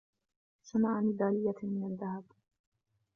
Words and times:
صنع 0.63 1.01
ميدلاية 1.01 1.55
من 1.63 1.83
الذهب. 1.91 2.23